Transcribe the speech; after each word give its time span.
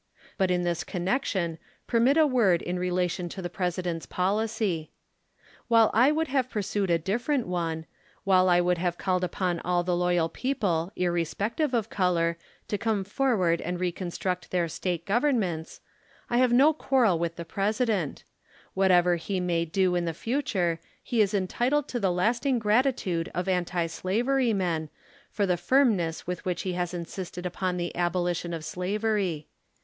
But 0.35 0.49
in 0.49 0.63
this 0.63 0.83
connection 0.83 1.59
permit 1.85 2.17
a 2.17 2.25
word 2.25 2.63
in 2.63 2.79
relation 2.79 3.29
to 3.29 3.39
the 3.39 3.51
President's 3.51 4.07
policy. 4.07 4.89
While 5.67 5.91
I 5.93 6.11
would 6.11 6.27
have 6.29 6.49
pursued 6.49 6.89
a 6.89 6.97
different 6.97 7.45
one; 7.45 7.85
while 8.23 8.49
I 8.49 8.61
would 8.61 8.79
have 8.79 8.97
called 8.97 9.23
upon 9.23 9.59
all 9.59 9.83
the 9.83 9.95
loyal 9.95 10.27
people, 10.27 10.91
irre 10.97 11.21
spective 11.21 11.73
of 11.73 11.91
color, 11.91 12.35
to 12.67 12.79
come 12.79 13.03
forward 13.03 13.61
and 13.61 13.79
reconstruct 13.79 14.49
their 14.49 14.67
State 14.67 15.05
Governments, 15.05 15.81
I 16.31 16.37
have 16.37 16.51
no 16.51 16.73
quarrel 16.73 17.19
with 17.19 17.35
the 17.35 17.45
President; 17.45 18.23
whatever 18.73 19.17
he 19.17 19.39
may 19.39 19.65
do 19.65 19.93
in 19.93 20.05
the 20.05 20.15
future, 20.15 20.79
he 21.03 21.21
is 21.21 21.35
entitled 21.35 21.87
to 21.89 21.99
the 21.99 22.11
lasting 22.11 22.57
gratitude 22.57 23.29
of 23.35 23.47
anti 23.47 23.85
slaver}' 23.85 24.51
men, 24.55 24.89
for 25.29 25.45
the 25.45 25.57
firmness 25.57 26.25
with 26.25 26.43
which 26.43 26.63
he 26.63 26.73
has 26.73 26.91
insisted 26.91 27.45
upon 27.45 27.77
the 27.77 27.95
abolition 27.95 28.51
of 28.51 28.65
slavery. 28.65 29.45